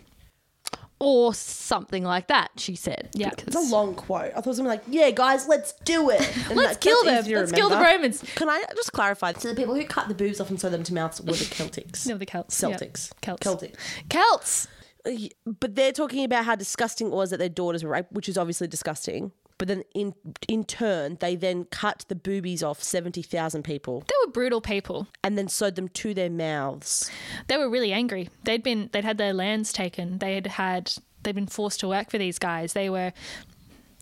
[1.04, 3.10] Or something like that, she said.
[3.14, 3.32] Yeah.
[3.38, 4.32] It's a long quote.
[4.32, 6.22] I thought it was gonna like, yeah, guys, let's do it.
[6.50, 7.26] And Let's that- kill them.
[7.26, 7.78] Let's kill the.
[7.78, 8.24] Romans.
[8.36, 9.34] Can I just clarify?
[9.34, 11.46] So the people who cut the boobs off and sew them to mouths were the
[11.46, 12.08] Celtics.
[12.08, 12.62] No, the Celts.
[12.62, 12.70] Yeah.
[12.70, 13.12] Celtics.
[13.22, 13.44] Celts.
[13.44, 13.76] Celtic.
[14.10, 14.68] Celts.
[15.06, 15.12] Uh,
[15.60, 18.38] But they're talking about how disgusting it was that their daughters were raped, which is
[18.38, 19.32] obviously disgusting.
[19.58, 20.14] But then in
[20.48, 25.08] in turn, they then cut the boobies off 70,000 people They were brutal people.
[25.24, 27.10] and then sewed them to their mouths.
[27.48, 28.30] They were really angry.
[28.44, 30.18] They'd been they'd had their lands taken.
[30.18, 32.74] They had had they'd been forced to work for these guys.
[32.74, 33.14] They were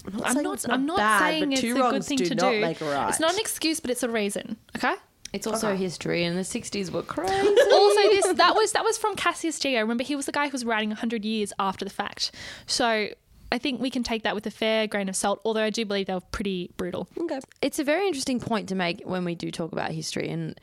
[0.06, 0.54] I'm saying not.
[0.56, 2.52] it's not I'm not bad, saying it's two a good wrongs thing do to not
[2.52, 2.62] do.
[2.62, 3.10] make a right.
[3.10, 4.58] It's not an excuse, but it's a reason.
[4.76, 4.96] Okay.
[5.34, 7.32] It's also history, and the 60s were crazy.
[7.32, 9.80] also, this that was that was from Cassius Dio.
[9.80, 12.32] Remember, he was the guy who was writing 100 years after the fact.
[12.66, 13.10] So
[13.52, 15.42] I think we can take that with a fair grain of salt.
[15.44, 17.08] Although I do believe they were pretty brutal.
[17.20, 17.40] Okay.
[17.62, 20.60] it's a very interesting point to make when we do talk about history and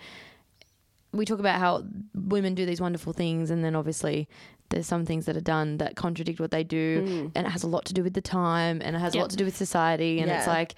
[1.12, 4.28] we talk about how women do these wonderful things and then obviously
[4.70, 7.66] there's some things that are done that contradict what they do and it has a
[7.66, 10.20] lot to do with the time and it has a lot to do with society
[10.20, 10.74] and it's like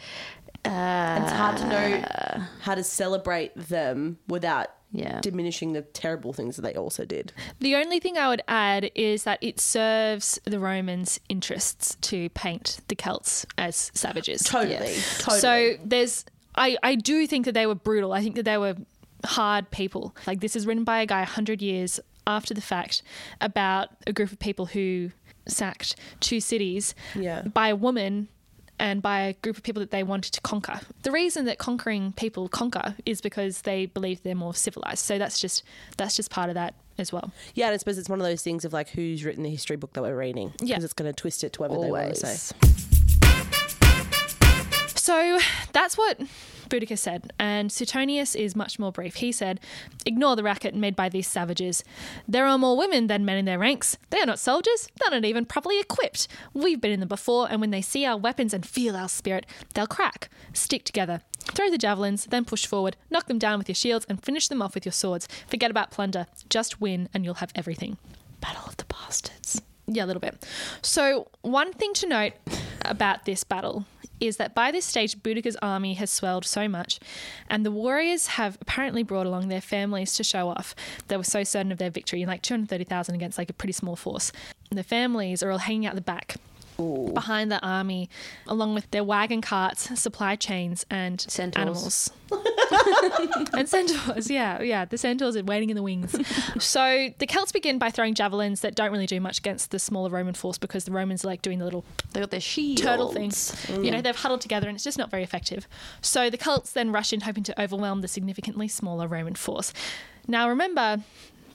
[0.65, 6.57] uh, It's hard to know how to celebrate them without yeah diminishing the terrible things
[6.57, 7.33] that they also did.
[7.61, 12.81] The only thing I would add is that it serves the Romans' interests to paint
[12.89, 14.43] the Celts as savages.
[14.43, 14.73] Totally.
[14.75, 15.19] Yes.
[15.19, 15.41] Totally.
[15.41, 16.25] So there's,
[16.57, 18.13] I, I do think that they were brutal.
[18.13, 18.77] I think that they were
[19.25, 20.15] hard people.
[20.27, 23.03] Like this is written by a guy 100 years after the fact
[23.41, 25.11] about a group of people who
[25.47, 27.43] sacked two cities Yeah.
[27.43, 28.29] by a woman
[28.81, 30.81] and by a group of people that they wanted to conquer.
[31.03, 35.05] The reason that conquering people conquer is because they believe they're more civilized.
[35.05, 35.63] So that's just
[35.99, 37.33] that's just part of that as well.
[37.55, 39.77] yeah, and I suppose it's one of those things of like who's written the history
[39.77, 40.53] book that we're reading.
[40.61, 40.75] Yeah.
[40.75, 42.57] Because it's going to twist it to whatever they want to say.
[44.97, 45.39] So
[45.73, 46.21] that's what
[46.71, 49.17] Boudica said, and Suetonius is much more brief.
[49.17, 49.61] He said,
[50.07, 51.85] Ignore the racket made by these savages.
[52.27, 53.99] There are more women than men in their ranks.
[54.11, 56.29] They are not soldiers, they're not even properly equipped.
[56.55, 59.45] We've been in them before, and when they see our weapons and feel our spirit,
[59.75, 60.31] they'll crack.
[60.53, 61.21] Stick together.
[61.41, 64.63] Throw the javelins, then push forward, knock them down with your shields, and finish them
[64.63, 65.27] off with your swords.
[65.49, 66.27] Forget about plunder.
[66.49, 67.99] Just win, and you'll have everything.
[68.41, 69.61] Battle of the Bastards.
[69.87, 70.47] Yeah, a little bit.
[70.83, 72.33] So, one thing to note
[72.85, 73.87] about this battle
[74.21, 77.01] is that by this stage, Boudica's army has swelled so much,
[77.49, 80.75] and the warriors have apparently brought along their families to show off.
[81.09, 83.97] They were so certain of their victory, in like 230,000 against like a pretty small
[83.97, 84.33] force.
[84.71, 86.37] And the families are all hanging out the back,
[86.81, 88.09] behind the army,
[88.47, 91.61] along with their wagon carts, supply chains, and Centaurs.
[91.61, 92.11] animals.
[93.53, 94.85] and centaurs, yeah, yeah.
[94.85, 96.15] The centaurs are waiting in the wings.
[96.59, 100.11] so the Celts begin by throwing javelins that don't really do much against the smaller
[100.11, 102.83] Roman force because the Romans are like doing the little They got their shields.
[102.83, 103.25] turtle thing.
[103.25, 103.93] You mm.
[103.93, 105.67] know, they've huddled together and it's just not very effective.
[106.01, 109.73] So the Celts then rush in, hoping to overwhelm the significantly smaller Roman force.
[110.29, 111.03] Now, remember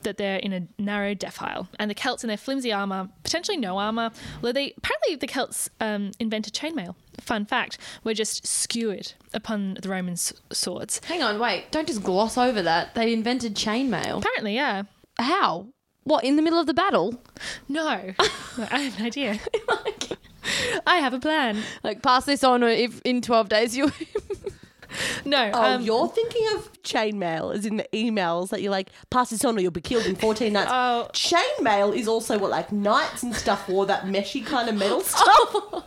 [0.06, 3.78] that they're in a narrow defile, and the Celts in their flimsy armor, potentially no
[3.78, 6.96] armor, although they apparently the Celts um, invented chainmail.
[7.20, 11.02] Fun fact: were just skewered upon the Roman s- swords.
[11.06, 11.66] Hang on, wait.
[11.72, 12.96] Don't just gloss over that.
[12.96, 14.20] They invented chainmail.
[14.20, 14.84] Apparently, yeah.
[15.20, 15.68] How?
[16.04, 17.20] What, in the middle of the battle?
[17.68, 17.88] No,
[18.20, 19.40] I have an idea.
[19.68, 20.10] like,
[20.86, 21.58] I have a plan.
[21.84, 23.92] Like, pass this on or if in 12 days you.
[25.26, 29.30] No, Oh, um, you're thinking of chainmail, as in the emails that you're like, pass
[29.32, 30.72] this on or you'll be killed in 14 nights.
[30.74, 31.10] Oh.
[31.14, 35.26] Chainmail is also what, like, knights and stuff wore that meshy kind of metal stuff.
[35.28, 35.84] oh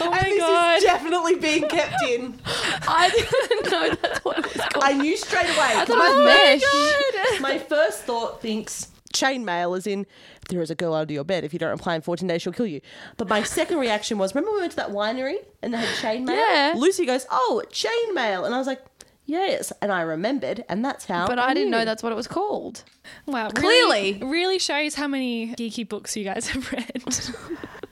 [0.00, 0.76] and my this god.
[0.78, 2.40] is definitely being kept in.
[2.46, 4.84] I didn't know that's what it was called.
[4.84, 5.72] I knew straight away.
[5.76, 7.40] I thought my, it was mesh.
[7.40, 10.06] my first thought thinks chainmail as in
[10.48, 11.44] there is a girl under your bed.
[11.44, 12.80] If you don't reply in 14 days, she'll kill you.
[13.16, 16.36] But my second reaction was remember we went to that winery and they had chainmail?
[16.36, 16.74] Yeah.
[16.76, 18.44] Lucy goes, oh, chainmail.
[18.44, 18.82] And I was like,
[19.26, 19.72] yes.
[19.80, 20.64] And I remembered.
[20.68, 21.26] And that's how.
[21.26, 21.78] But I didn't knew.
[21.78, 22.82] know that's what it was called.
[23.26, 24.14] Wow, Clearly.
[24.14, 27.02] really, really shows how many geeky books you guys have read.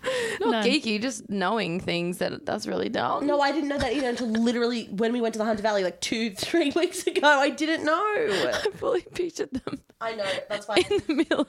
[0.41, 0.65] Not None.
[0.65, 3.27] geeky, just knowing things that that's really dumb.
[3.27, 5.83] No, I didn't know that either until literally when we went to the Hunter Valley
[5.83, 7.27] like two, three weeks ago.
[7.27, 7.93] I didn't know.
[7.93, 10.25] I fully pictured them I know.
[10.51, 10.77] That's why.
[10.91, 11.49] in the middle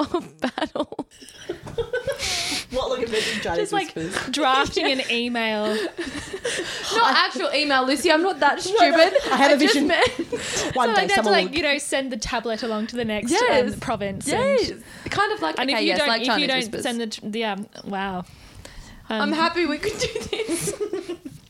[0.00, 1.06] of battle.
[2.70, 4.26] what look at me Chinese Just like whispers.
[4.32, 5.74] drafting an email.
[6.94, 8.10] Not actual email, Lucy.
[8.10, 9.12] I'm not that stupid.
[9.30, 9.86] I had a just vision.
[9.88, 12.16] meant- One So day like, they have to someone like will- you know send the
[12.16, 13.74] tablet along to the next Yes.
[13.74, 14.26] um, province.
[14.26, 14.70] yes.
[14.70, 16.56] And, Kind of like, and okay, if you yes, don't, like if Chinese you don't
[16.58, 16.82] whispers.
[16.82, 18.24] send the tr- the um, wow.
[19.08, 20.74] I'm happy we could do this.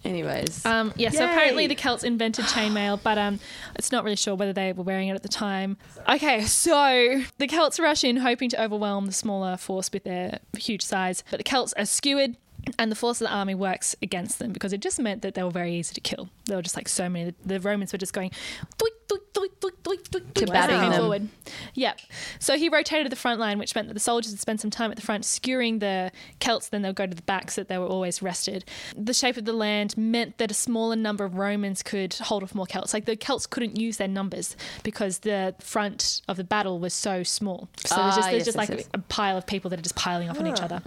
[0.04, 0.64] Anyways.
[0.66, 3.40] Um, yeah, so apparently the Celts invented chainmail, but um,
[3.76, 5.76] it's not really sure whether they were wearing it at the time.
[6.08, 10.82] Okay, so the Celts rush in hoping to overwhelm the smaller force with their huge
[10.82, 12.36] size, but the Celts are skewered.
[12.78, 15.42] And the force of the army works against them because it just meant that they
[15.42, 16.28] were very easy to kill.
[16.46, 17.34] They were just like so many.
[17.44, 18.30] The Romans were just going
[18.78, 20.92] doink, doink, doink, doink, doink, doink, doink, Kebabbing them.
[21.00, 21.28] forward.
[21.74, 22.00] Yep.
[22.38, 24.90] So he rotated the front line, which meant that the soldiers would spend some time
[24.90, 27.78] at the front skewering the Celts, then they'll go to the back so that they
[27.78, 28.64] were always rested.
[28.96, 32.54] The shape of the land meant that a smaller number of Romans could hold off
[32.54, 32.92] more Celts.
[32.94, 37.22] Like the Celts couldn't use their numbers because the front of the battle was so
[37.22, 37.68] small.
[37.84, 38.88] So there's Ah, just, there's yes, just yes, like yes.
[38.94, 40.82] a pile of people that are just piling off on each other.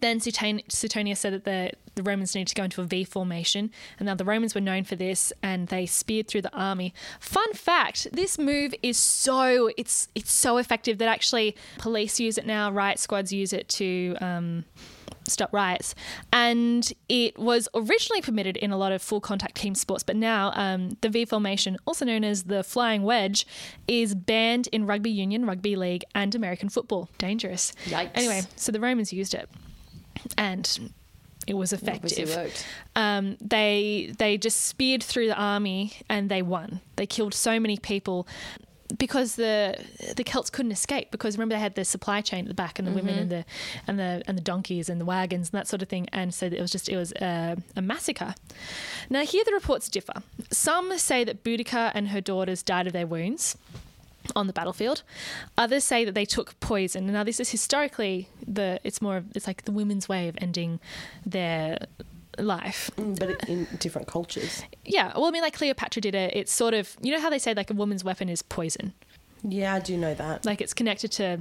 [0.00, 4.06] Then Suetonius said that the, the Romans needed to go into a V formation, and
[4.06, 6.92] now the Romans were known for this, and they speared through the army.
[7.20, 12.46] Fun fact: this move is so it's it's so effective that actually police use it
[12.46, 14.16] now, riot squads use it to.
[14.20, 14.64] Um,
[15.28, 15.96] Stop riots,
[16.32, 20.52] and it was originally permitted in a lot of full contact team sports, but now
[20.54, 23.44] um, the V formation, also known as the flying wedge,
[23.88, 27.08] is banned in rugby union, rugby league, and American football.
[27.18, 27.72] Dangerous.
[27.86, 28.12] Yikes.
[28.14, 29.50] Anyway, so the Romans used it,
[30.36, 30.90] and
[31.46, 32.34] it was effective.
[32.34, 32.66] worked.
[32.96, 36.80] Um, they they just speared through the army and they won.
[36.96, 38.26] They killed so many people
[38.98, 39.76] because the
[40.16, 42.86] the Celts couldn't escape because remember they had the supply chain at the back and
[42.86, 43.44] the women and the
[43.86, 46.46] and the and the donkeys and the wagons and that sort of thing and so
[46.46, 48.34] it was just it was a, a massacre.
[49.10, 50.22] Now here the reports differ.
[50.50, 53.56] Some say that Boudica and her daughters died of their wounds
[54.34, 55.02] on the battlefield.
[55.58, 57.06] Others say that they took poison.
[57.06, 60.80] Now this is historically the it's more of- it's like the women's way of ending
[61.24, 61.78] their
[62.38, 62.90] life.
[62.96, 64.62] Mm, but in different cultures.
[64.84, 66.34] Yeah, well I mean like Cleopatra did it.
[66.34, 68.92] It's sort of you know how they say like a woman's weapon is poison.
[69.42, 70.44] Yeah, I do know that.
[70.44, 71.38] Like it's connected to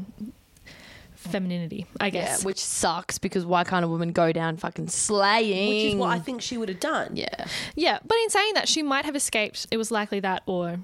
[1.16, 2.42] femininity, I guess.
[2.42, 5.70] Yeah, which sucks because why can't a woman go down fucking slaying?
[5.70, 7.16] Which is what I think she would have done.
[7.16, 7.46] Yeah.
[7.76, 9.66] Yeah, but in saying that, she might have escaped.
[9.72, 10.80] It was likely that or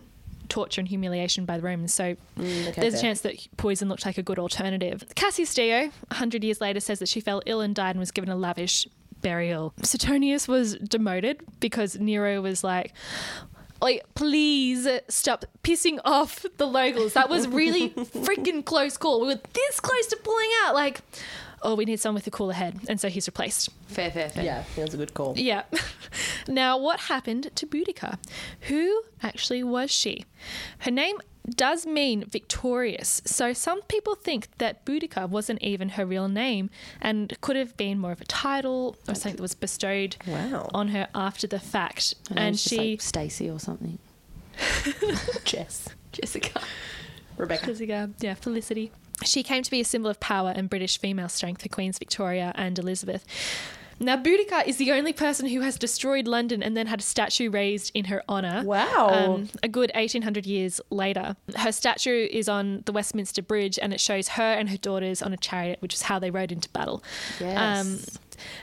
[0.51, 1.93] torture and humiliation by the Romans.
[1.93, 5.03] So Mm, okay, there's a chance that poison looked like a good alternative.
[5.15, 8.29] Cassius Dio, 100 years later, says that she fell ill and died and was given
[8.29, 8.87] a lavish
[9.21, 9.73] burial.
[9.81, 12.93] Suetonius was demoted because Nero was like,
[13.81, 17.13] like, please stop pissing off the locals.
[17.13, 19.21] That was really freaking close call.
[19.21, 20.75] We were this close to pulling out.
[20.75, 21.01] Like,
[21.63, 22.79] oh, we need someone with a cooler head.
[22.89, 23.69] And so he's replaced.
[23.87, 24.43] Fair, fair, fair.
[24.43, 25.33] Yeah, that was a good call.
[25.37, 25.63] Yeah.
[26.51, 28.17] now, what happened to Boudica?
[28.61, 30.25] Who actually was she?
[30.79, 31.17] Her name
[31.49, 36.69] does mean victorious, so some people think that Boudica wasn't even her real name
[37.01, 40.69] and could have been more of a title or something that was bestowed Wow.
[40.73, 42.13] on her after the fact.
[42.35, 42.91] And she.
[42.91, 43.97] like Stacy or something.
[45.43, 45.89] Jess.
[46.11, 46.61] Jessica.
[47.37, 47.67] Rebecca.
[47.67, 48.91] Jessica, yeah, Felicity.
[49.23, 52.51] She came to be a symbol of power and British female strength for Queens Victoria
[52.55, 53.25] and Elizabeth.
[54.01, 57.51] Now, Boudica is the only person who has destroyed London and then had a statue
[57.51, 58.63] raised in her honour.
[58.65, 59.09] Wow.
[59.11, 61.35] Um, a good 1800 years later.
[61.55, 65.33] Her statue is on the Westminster Bridge and it shows her and her daughters on
[65.33, 67.03] a chariot, which is how they rode into battle.
[67.39, 68.17] Yes.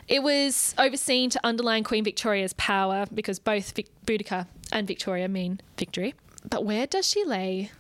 [0.09, 5.61] it was overseen to underline Queen Victoria's power because both Vic- Boudica and Victoria mean
[5.77, 6.15] victory.
[6.51, 7.71] But where does she lay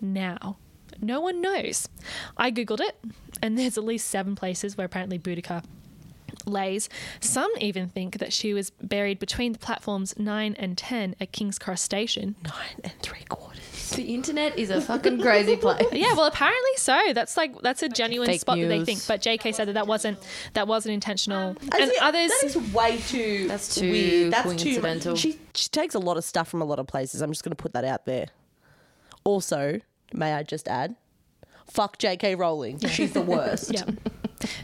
[0.00, 0.58] now?
[1.02, 1.88] No one knows.
[2.36, 2.96] I googled it,
[3.42, 5.64] and there's at least seven places where apparently Boudica
[6.46, 6.88] lays.
[7.20, 11.58] Some even think that she was buried between the platforms 9 and 10 at King's
[11.58, 12.36] Cross Station.
[12.44, 13.90] Nine and three quarters.
[13.90, 15.86] the internet is a fucking crazy place.
[15.92, 16.98] Yeah, well, apparently so.
[17.12, 19.06] That's like that's a genuine Fake spot that they think.
[19.06, 20.18] But JK said that that wasn't
[20.54, 22.30] that wasn't intentional, I and see- others.
[22.40, 23.48] That is way too.
[23.48, 24.32] That's too weird.
[24.32, 25.12] That's too coincidental.
[25.12, 25.20] much.
[25.20, 27.20] She she takes a lot of stuff from a lot of places.
[27.20, 28.26] I'm just going to put that out there.
[29.24, 29.80] Also,
[30.14, 30.96] may I just add,
[31.68, 32.34] fuck J.K.
[32.36, 32.78] Rowling.
[32.80, 33.72] She's the worst.
[33.74, 33.84] yeah,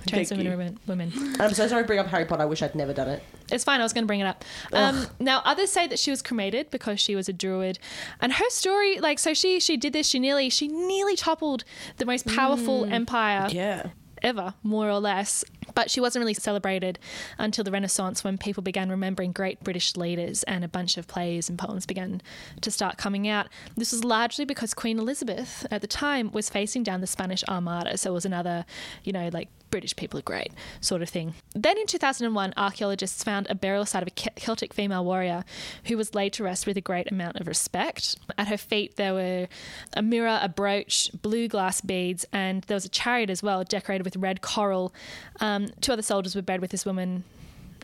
[0.07, 1.13] trans women women.
[1.39, 2.43] I'm so sorry to bring up Harry Potter.
[2.43, 3.23] I wish I'd never done it.
[3.53, 3.81] It's fine.
[3.81, 4.45] I was going to bring it up.
[4.73, 7.79] Um, now, others say that she was cremated because she was a druid,
[8.21, 10.07] and her story, like, so she she did this.
[10.09, 11.65] She nearly she nearly toppled
[11.99, 13.89] the most powerful empire Yeah.
[14.23, 15.45] ever, more or less.
[15.77, 16.99] But she wasn't really celebrated
[17.39, 21.49] until the Renaissance when people began remembering great British leaders and a bunch of plays
[21.49, 22.23] and poems began
[22.63, 23.49] to start coming out.
[23.77, 27.97] This was largely because Queen Elizabeth at the time was facing down the Spanish Armada.
[27.99, 28.65] So it was another,
[29.05, 31.35] you know, like British people are great sort of thing.
[31.55, 35.45] Then in 2001, archaeologists found a burial site of a Celtic female warrior
[35.85, 38.17] who was laid to rest with a great amount of respect.
[38.39, 39.49] At her feet, there were
[39.95, 44.05] a mirror, a brooch, blue glass beads, and there was a chariot as well, decorated
[44.05, 44.95] with red coral.
[45.41, 47.25] Um, two other soldiers were buried with this woman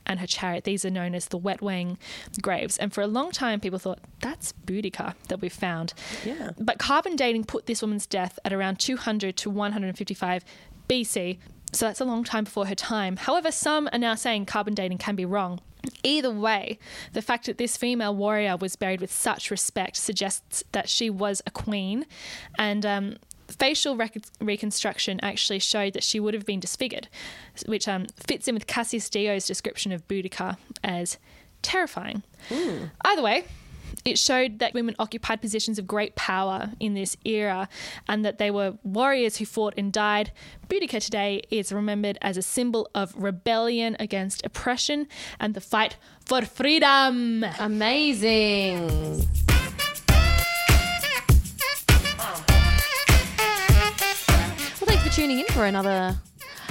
[0.06, 0.64] and her chariot.
[0.64, 1.96] These are known as the Wetwang
[2.40, 2.76] graves.
[2.78, 5.94] And for a long time, people thought that's Boudica that we've found.
[6.24, 6.50] Yeah.
[6.58, 10.44] But carbon dating put this woman's death at around 200 to 155
[10.88, 11.38] BC.
[11.72, 13.16] So that's a long time before her time.
[13.16, 15.60] However, some are now saying carbon dating can be wrong.
[16.04, 16.78] Either way,
[17.12, 21.42] the fact that this female warrior was buried with such respect suggests that she was
[21.46, 22.06] a queen.
[22.58, 23.16] And um,
[23.52, 27.08] facial rec- reconstruction actually showed that she would have been disfigured,
[27.66, 31.18] which um, fits in with Cassius Dio's description of Boudica as
[31.62, 32.22] terrifying.
[33.04, 33.44] Either way,
[34.04, 37.68] it showed that women occupied positions of great power in this era
[38.08, 40.32] and that they were warriors who fought and died.
[40.68, 45.06] Boudica today is remembered as a symbol of rebellion against oppression
[45.38, 47.44] and the fight for freedom.
[47.58, 49.28] Amazing.
[55.12, 56.16] Tuning in for another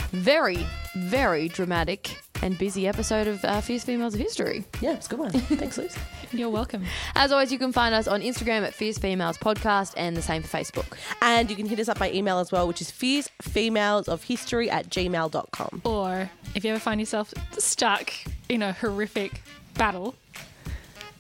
[0.10, 4.66] very, very dramatic and busy episode of uh, Fierce Females of History.
[4.80, 5.30] Yeah, it's a good one.
[5.32, 5.96] Thanks, Liz.
[6.32, 6.84] You're welcome.
[7.14, 10.42] As always, you can find us on Instagram at Fierce Females Podcast and the same
[10.42, 10.98] for Facebook.
[11.22, 15.82] And you can hit us up by email as well, which is fiercefemalesofhistory at gmail.com.
[15.86, 18.12] Or if you ever find yourself stuck
[18.50, 19.44] in a horrific
[19.76, 20.16] battle,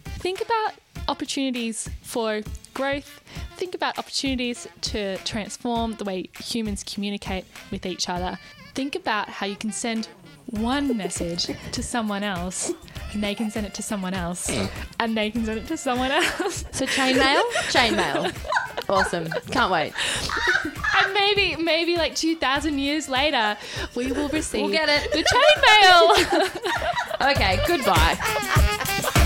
[0.05, 0.73] think about
[1.12, 2.41] opportunities for
[2.74, 3.21] growth.
[3.58, 8.39] Think about opportunities to transform the way humans communicate with each other.
[8.74, 10.08] Think about how you can send
[10.47, 12.71] one message to someone else
[13.13, 14.69] and they can send it to someone else mm.
[15.00, 16.63] and they can send it to someone else.
[16.71, 17.41] So chainmail?
[17.76, 18.34] chainmail.
[18.89, 19.28] Awesome.
[19.52, 19.93] Can't wait.
[20.97, 23.58] And maybe, maybe like 2,000 years later,
[23.95, 25.12] we will receive We'll get it.
[25.12, 26.58] the chainmail.
[27.21, 28.17] Okay, goodbye.